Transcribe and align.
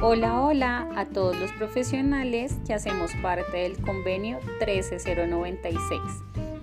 Hola, 0.00 0.42
hola 0.42 0.88
a 0.94 1.06
todos 1.06 1.36
los 1.40 1.50
profesionales 1.50 2.54
que 2.64 2.72
hacemos 2.72 3.10
parte 3.20 3.56
del 3.56 3.80
convenio 3.80 4.38
13096. 4.60 6.00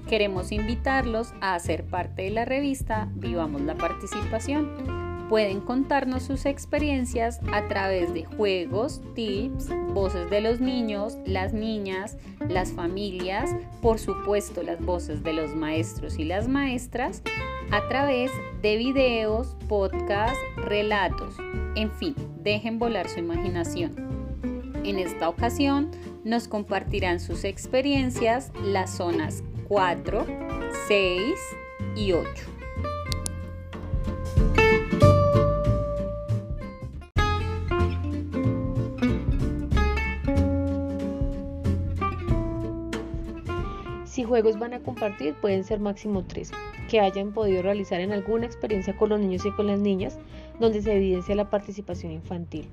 Queremos 0.08 0.54
invitarlos 0.54 1.34
a 1.42 1.60
ser 1.60 1.86
parte 1.86 2.22
de 2.22 2.30
la 2.30 2.46
revista 2.46 3.10
Vivamos 3.16 3.60
la 3.62 3.76
Participación 3.76 5.06
Pueden 5.30 5.60
contarnos 5.60 6.24
sus 6.24 6.46
experiencias 6.46 7.40
a 7.52 7.68
través 7.68 8.14
de 8.14 8.26
juegos, 8.26 9.02
tips, 9.16 9.70
voces 9.94 10.30
de 10.30 10.40
los 10.40 10.62
niños, 10.62 11.18
las 11.26 11.52
niñas, 11.52 12.18
las 12.48 12.72
familias, 12.72 13.56
por 13.82 13.98
supuesto 13.98 14.62
las 14.62 14.80
voces 14.80 15.24
de 15.24 15.34
los 15.34 15.56
maestros 15.56 16.20
y 16.20 16.26
las 16.26 16.48
maestras, 16.48 17.24
a 17.72 17.88
través 17.90 18.32
de 18.62 18.78
videos, 18.78 19.58
podcasts, 19.68 20.38
relatos, 20.58 21.36
en 21.76 21.92
fin, 21.92 22.16
dejen 22.46 22.80
volar 22.80 23.10
su 23.10 23.20
imaginación. 23.20 23.94
En 24.86 25.00
esta 25.00 25.28
ocasión 25.28 25.90
nos 26.24 26.48
compartirán 26.48 27.20
sus 27.20 27.44
experiencias 27.44 28.52
las 28.64 28.96
zonas 28.96 29.44
4, 29.68 30.26
6 30.88 31.22
y 31.96 32.12
8. 32.14 32.30
Si 44.06 44.24
juegos 44.24 44.58
van 44.60 44.74
a 44.74 44.80
compartir, 44.80 45.34
pueden 45.34 45.64
ser 45.64 45.80
máximo 45.80 46.24
tres, 46.24 46.52
que 46.90 47.00
hayan 47.00 47.32
podido 47.32 47.62
realizar 47.62 48.02
en 48.02 48.12
alguna 48.12 48.46
experiencia 48.46 48.96
con 48.96 49.10
los 49.10 49.20
niños 49.20 49.46
y 49.46 49.52
con 49.52 49.68
las 49.68 49.80
niñas, 49.80 50.20
donde 50.60 50.82
se 50.82 50.96
evidencia 50.96 51.36
la 51.36 51.50
participación 51.50 52.12
infantil. 52.12 52.68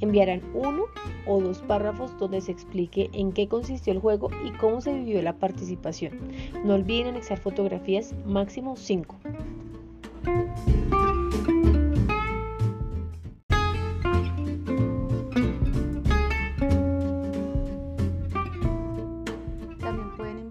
Enviarán 0.00 0.42
uno 0.54 0.84
o 1.26 1.40
dos 1.40 1.60
párrafos 1.62 2.16
donde 2.18 2.40
se 2.40 2.52
explique 2.52 3.10
en 3.12 3.32
qué 3.32 3.48
consistió 3.48 3.92
el 3.92 4.00
juego 4.00 4.30
y 4.44 4.50
cómo 4.52 4.80
se 4.80 4.92
vivió 4.92 5.22
la 5.22 5.34
participación. 5.34 6.18
No 6.64 6.74
olviden 6.74 7.08
anexar 7.08 7.38
fotografías, 7.38 8.14
máximo 8.26 8.76
5. 8.76 9.16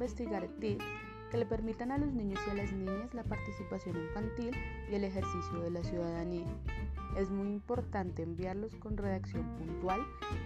investigar 0.01 0.47
tips 0.59 0.83
que 1.31 1.37
le 1.37 1.45
permitan 1.45 1.91
a 1.91 1.97
los 1.97 2.11
niños 2.11 2.39
y 2.45 2.49
a 2.49 2.53
las 2.53 2.73
niñas 2.73 3.13
la 3.13 3.23
participación 3.23 3.95
infantil 3.95 4.51
y 4.91 4.95
el 4.95 5.05
ejercicio 5.05 5.61
de 5.61 5.71
la 5.71 5.81
ciudadanía. 5.81 6.45
Es 7.17 7.31
muy 7.31 7.47
importante 7.47 8.23
enviarlos 8.23 8.75
con 8.75 8.97
redacción 8.97 9.43
puntual, 9.55 10.01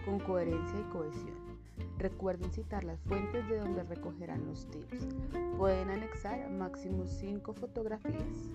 con 0.05 0.19
coherencia 0.19 0.79
y 0.79 0.83
cohesión. 0.93 1.35
Recuerden 1.97 2.51
citar 2.51 2.83
las 2.83 3.01
fuentes 3.01 3.47
de 3.49 3.57
donde 3.57 3.83
recogerán 3.83 4.45
los 4.45 4.67
tips. 4.69 5.07
Pueden 5.57 5.89
anexar 5.89 6.49
máximo 6.51 7.07
5 7.07 7.53
fotografías. 7.53 8.51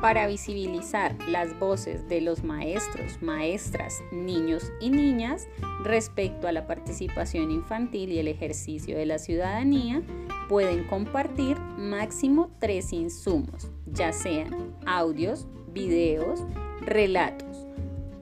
Para 0.00 0.26
visibilizar 0.26 1.16
las 1.28 1.58
voces 1.58 2.08
de 2.08 2.20
los 2.20 2.44
maestros, 2.44 3.20
maestras, 3.20 4.00
niños 4.12 4.72
y 4.80 4.90
niñas 4.90 5.48
respecto 5.82 6.46
a 6.46 6.52
la 6.52 6.66
participación 6.66 7.50
infantil 7.50 8.12
y 8.12 8.18
el 8.18 8.28
ejercicio 8.28 8.96
de 8.96 9.06
la 9.06 9.18
ciudadanía, 9.18 10.02
pueden 10.48 10.84
compartir 10.84 11.58
máximo 11.76 12.50
tres 12.58 12.92
insumos, 12.92 13.70
ya 13.86 14.12
sean 14.12 14.74
audios, 14.86 15.46
videos, 15.72 16.44
relatos, 16.80 17.66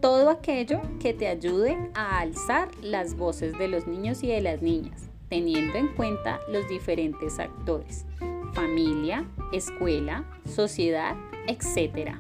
todo 0.01 0.31
aquello 0.31 0.81
que 1.01 1.15
te 1.15 1.29
ayude 1.29 1.77
a 1.95 2.21
alzar 2.21 2.69
las 2.83 3.17
voces 3.17 3.57
de 3.59 3.69
los 3.69 3.87
niños 3.87 4.23
y 4.23 4.29
de 4.29 4.41
las 4.41 4.63
niñas, 4.63 5.09
teniendo 5.29 5.77
en 5.77 5.89
cuenta 5.89 6.41
los 6.51 6.69
diferentes 6.69 7.39
actores, 7.39 8.07
familia, 8.53 9.25
escuela, 9.53 10.25
sociedad, 10.45 11.17
etc. 11.47 12.17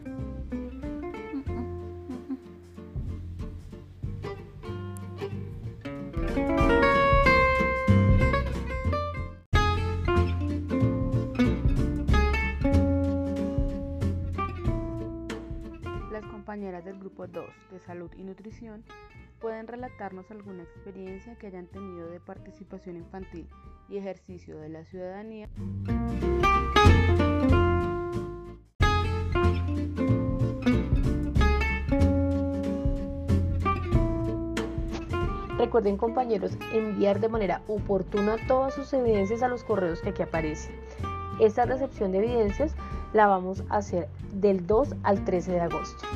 Las 16.10 16.25
compañeras 16.26 16.84
del 16.84 16.98
grupo 16.98 17.26
2 17.26 17.44
de 17.70 17.81
salud 17.81 18.10
y 18.16 18.22
nutrición 18.22 18.84
pueden 19.41 19.66
relatarnos 19.66 20.31
alguna 20.31 20.62
experiencia 20.62 21.36
que 21.36 21.48
hayan 21.48 21.66
tenido 21.66 22.09
de 22.09 22.20
participación 22.20 22.97
infantil 22.97 23.47
y 23.88 23.98
ejercicio 23.98 24.58
de 24.58 24.69
la 24.69 24.84
ciudadanía. 24.84 25.48
Recuerden 35.58 35.97
compañeros 35.97 36.52
enviar 36.72 37.19
de 37.19 37.28
manera 37.28 37.62
oportuna 37.66 38.36
todas 38.47 38.74
sus 38.74 38.92
evidencias 38.92 39.42
a 39.42 39.48
los 39.48 39.64
correos 39.64 40.00
que 40.00 40.10
aquí 40.10 40.22
aparecen. 40.22 40.74
Esta 41.41 41.64
recepción 41.64 42.12
de 42.12 42.18
evidencias 42.18 42.74
la 43.12 43.26
vamos 43.26 43.64
a 43.68 43.78
hacer 43.78 44.08
del 44.32 44.66
2 44.66 44.94
al 45.03 45.24
13 45.24 45.53
de 45.53 45.60
agosto. 45.60 46.06